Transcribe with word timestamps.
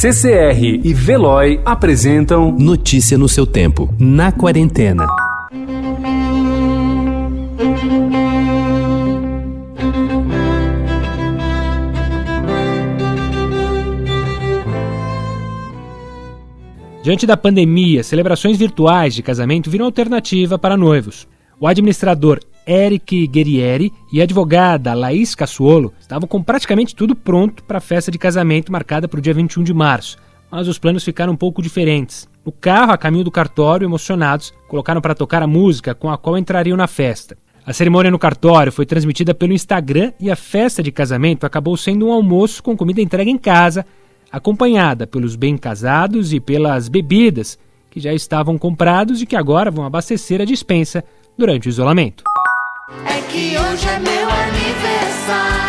CCR 0.00 0.80
e 0.84 0.94
Veloy 0.94 1.60
apresentam 1.64 2.52
Notícia 2.52 3.18
no 3.18 3.28
seu 3.28 3.44
tempo, 3.44 3.92
na 3.98 4.30
quarentena. 4.30 5.08
Diante 17.02 17.26
da 17.26 17.36
pandemia, 17.36 18.04
celebrações 18.04 18.56
virtuais 18.56 19.16
de 19.16 19.22
casamento 19.24 19.68
viram 19.68 19.86
alternativa 19.86 20.56
para 20.56 20.76
noivos. 20.76 21.26
O 21.58 21.66
administrador 21.66 22.38
Eric 22.68 23.26
Guerrieri 23.28 23.90
e 24.12 24.20
a 24.20 24.24
advogada 24.24 24.92
Laís 24.92 25.34
Cassuolo 25.34 25.94
estavam 25.98 26.28
com 26.28 26.42
praticamente 26.42 26.94
tudo 26.94 27.16
pronto 27.16 27.64
para 27.64 27.78
a 27.78 27.80
festa 27.80 28.10
de 28.10 28.18
casamento 28.18 28.70
marcada 28.70 29.08
para 29.08 29.18
o 29.18 29.22
dia 29.22 29.32
21 29.32 29.62
de 29.62 29.72
março, 29.72 30.18
mas 30.50 30.68
os 30.68 30.78
planos 30.78 31.02
ficaram 31.02 31.32
um 31.32 31.36
pouco 31.36 31.62
diferentes. 31.62 32.28
No 32.44 32.52
carro, 32.52 32.92
a 32.92 32.98
caminho 32.98 33.24
do 33.24 33.30
cartório, 33.30 33.86
emocionados, 33.86 34.52
colocaram 34.68 35.00
para 35.00 35.14
tocar 35.14 35.42
a 35.42 35.46
música 35.46 35.94
com 35.94 36.10
a 36.10 36.18
qual 36.18 36.36
entrariam 36.36 36.76
na 36.76 36.86
festa. 36.86 37.38
A 37.64 37.72
cerimônia 37.72 38.10
no 38.10 38.18
cartório 38.18 38.70
foi 38.70 38.84
transmitida 38.84 39.34
pelo 39.34 39.54
Instagram 39.54 40.12
e 40.20 40.30
a 40.30 40.36
festa 40.36 40.82
de 40.82 40.92
casamento 40.92 41.46
acabou 41.46 41.74
sendo 41.74 42.06
um 42.06 42.12
almoço 42.12 42.62
com 42.62 42.76
comida 42.76 43.00
entregue 43.00 43.30
em 43.30 43.38
casa, 43.38 43.84
acompanhada 44.30 45.06
pelos 45.06 45.36
bem-casados 45.36 46.34
e 46.34 46.40
pelas 46.40 46.88
bebidas 46.88 47.58
que 47.90 47.98
já 47.98 48.12
estavam 48.12 48.58
comprados 48.58 49.22
e 49.22 49.26
que 49.26 49.36
agora 49.36 49.70
vão 49.70 49.86
abastecer 49.86 50.42
a 50.42 50.44
dispensa 50.44 51.02
durante 51.36 51.68
o 51.68 51.70
isolamento. 51.70 52.24
É 52.90 53.20
que 53.30 53.58
hoje 53.58 53.86
é 53.86 53.98
meu 53.98 54.30
aniversário 54.30 55.67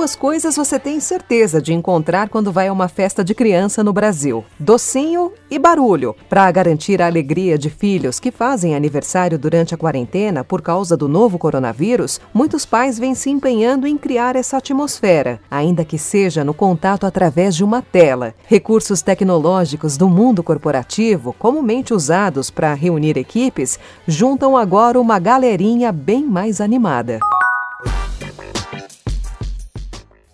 Duas 0.00 0.16
coisas 0.16 0.56
você 0.56 0.78
tem 0.78 0.98
certeza 0.98 1.60
de 1.60 1.74
encontrar 1.74 2.30
quando 2.30 2.50
vai 2.50 2.68
a 2.68 2.72
uma 2.72 2.88
festa 2.88 3.22
de 3.22 3.34
criança 3.34 3.84
no 3.84 3.92
Brasil: 3.92 4.42
docinho 4.58 5.30
e 5.50 5.58
barulho. 5.58 6.16
Para 6.26 6.50
garantir 6.50 7.02
a 7.02 7.06
alegria 7.06 7.58
de 7.58 7.68
filhos 7.68 8.18
que 8.18 8.30
fazem 8.30 8.74
aniversário 8.74 9.38
durante 9.38 9.74
a 9.74 9.76
quarentena 9.76 10.42
por 10.42 10.62
causa 10.62 10.96
do 10.96 11.06
novo 11.06 11.38
coronavírus, 11.38 12.18
muitos 12.32 12.64
pais 12.64 12.98
vêm 12.98 13.14
se 13.14 13.28
empenhando 13.28 13.86
em 13.86 13.98
criar 13.98 14.36
essa 14.36 14.56
atmosfera, 14.56 15.38
ainda 15.50 15.84
que 15.84 15.98
seja 15.98 16.42
no 16.42 16.54
contato 16.54 17.04
através 17.04 17.54
de 17.54 17.62
uma 17.62 17.82
tela. 17.82 18.34
Recursos 18.46 19.02
tecnológicos 19.02 19.98
do 19.98 20.08
mundo 20.08 20.42
corporativo, 20.42 21.34
comumente 21.38 21.92
usados 21.92 22.48
para 22.48 22.72
reunir 22.72 23.18
equipes, 23.18 23.78
juntam 24.08 24.56
agora 24.56 24.98
uma 24.98 25.18
galerinha 25.18 25.92
bem 25.92 26.24
mais 26.24 26.58
animada. 26.58 27.20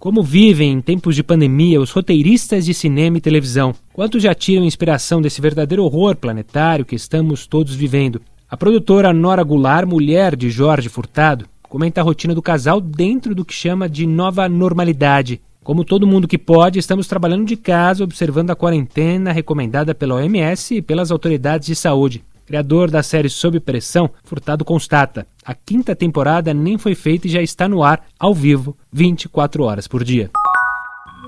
Como 0.06 0.22
vivem 0.22 0.70
em 0.70 0.80
tempos 0.80 1.16
de 1.16 1.24
pandemia 1.24 1.80
os 1.80 1.90
roteiristas 1.90 2.64
de 2.64 2.72
cinema 2.72 3.18
e 3.18 3.20
televisão? 3.20 3.74
Quantos 3.92 4.22
já 4.22 4.32
tiram 4.32 4.64
inspiração 4.64 5.20
desse 5.20 5.40
verdadeiro 5.40 5.82
horror 5.82 6.14
planetário 6.14 6.84
que 6.84 6.94
estamos 6.94 7.44
todos 7.44 7.74
vivendo? 7.74 8.22
A 8.48 8.56
produtora 8.56 9.12
Nora 9.12 9.42
Goulart, 9.42 9.84
mulher 9.84 10.36
de 10.36 10.48
Jorge 10.48 10.88
Furtado, 10.88 11.46
comenta 11.60 12.00
a 12.00 12.04
rotina 12.04 12.36
do 12.36 12.40
casal 12.40 12.80
dentro 12.80 13.34
do 13.34 13.44
que 13.44 13.52
chama 13.52 13.88
de 13.88 14.06
nova 14.06 14.48
normalidade. 14.48 15.40
Como 15.64 15.84
todo 15.84 16.06
mundo 16.06 16.28
que 16.28 16.38
pode, 16.38 16.78
estamos 16.78 17.08
trabalhando 17.08 17.44
de 17.44 17.56
casa, 17.56 18.04
observando 18.04 18.52
a 18.52 18.54
quarentena 18.54 19.32
recomendada 19.32 19.92
pela 19.92 20.14
OMS 20.14 20.76
e 20.76 20.82
pelas 20.82 21.10
autoridades 21.10 21.66
de 21.66 21.74
saúde. 21.74 22.22
Criador 22.46 22.92
da 22.92 23.02
série 23.02 23.28
Sob 23.28 23.58
Pressão, 23.58 24.08
Furtado 24.22 24.64
constata: 24.64 25.26
a 25.44 25.52
quinta 25.52 25.96
temporada 25.96 26.54
nem 26.54 26.78
foi 26.78 26.94
feita 26.94 27.26
e 27.26 27.30
já 27.30 27.42
está 27.42 27.68
no 27.68 27.82
ar, 27.82 28.06
ao 28.18 28.32
vivo, 28.32 28.76
24 28.92 29.64
horas 29.64 29.88
por 29.88 30.04
dia. 30.04 30.30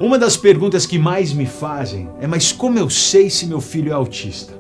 Uma 0.01 0.17
das 0.17 0.37
perguntas 0.37 0.87
que 0.87 0.97
mais 0.97 1.33
me 1.33 1.45
fazem 1.45 2.09
é: 2.21 2.27
mas 2.29 2.53
como 2.53 2.79
eu 2.79 2.89
sei 2.89 3.29
se 3.29 3.47
meu 3.47 3.61
filho 3.61 3.91
é 3.91 3.95
autista? 3.95 4.55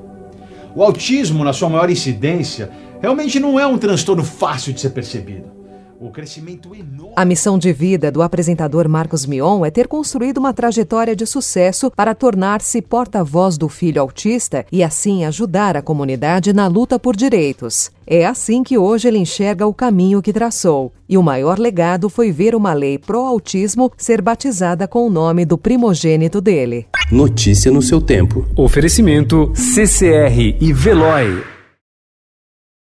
O 0.74 0.82
autismo, 0.82 1.44
na 1.44 1.52
sua 1.52 1.68
maior 1.68 1.88
incidência, 1.88 2.70
realmente 3.00 3.38
não 3.38 3.58
é 3.58 3.64
um 3.64 3.78
transtorno 3.78 4.24
fácil 4.24 4.72
de 4.72 4.80
ser 4.80 4.90
percebido. 4.90 5.57
O 6.00 6.10
crescimento 6.10 6.72
enorme. 6.76 7.12
A 7.16 7.24
missão 7.24 7.58
de 7.58 7.72
vida 7.72 8.12
do 8.12 8.22
apresentador 8.22 8.88
Marcos 8.88 9.26
Mion 9.26 9.64
é 9.64 9.70
ter 9.70 9.88
construído 9.88 10.38
uma 10.38 10.52
trajetória 10.52 11.16
de 11.16 11.26
sucesso 11.26 11.90
para 11.90 12.14
tornar-se 12.14 12.80
porta-voz 12.80 13.58
do 13.58 13.68
filho 13.68 14.00
autista 14.00 14.64
e 14.70 14.84
assim 14.84 15.24
ajudar 15.24 15.76
a 15.76 15.82
comunidade 15.82 16.52
na 16.52 16.68
luta 16.68 17.00
por 17.00 17.16
direitos. 17.16 17.90
É 18.06 18.24
assim 18.24 18.62
que 18.62 18.78
hoje 18.78 19.08
ele 19.08 19.18
enxerga 19.18 19.66
o 19.66 19.74
caminho 19.74 20.22
que 20.22 20.32
traçou. 20.32 20.92
E 21.08 21.18
o 21.18 21.22
maior 21.22 21.58
legado 21.58 22.08
foi 22.08 22.30
ver 22.30 22.54
uma 22.54 22.72
lei 22.72 22.96
pró-autismo 22.96 23.90
ser 23.96 24.22
batizada 24.22 24.86
com 24.86 25.04
o 25.04 25.10
nome 25.10 25.44
do 25.44 25.58
primogênito 25.58 26.40
dele. 26.40 26.86
Notícia 27.10 27.72
no 27.72 27.82
seu 27.82 28.00
tempo. 28.00 28.46
Oferecimento 28.56 29.50
CCR 29.52 30.56
e 30.60 30.72
Veloy. 30.72 31.57